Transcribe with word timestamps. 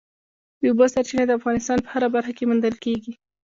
د 0.59 0.61
اوبو 0.69 0.85
سرچینې 0.93 1.23
د 1.27 1.31
افغانستان 1.39 1.77
په 1.81 1.89
هره 1.93 2.07
برخه 2.15 2.31
کې 2.37 2.47
موندل 2.49 2.75
کېږي. 2.83 3.13